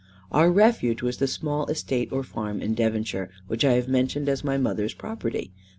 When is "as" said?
4.29-4.43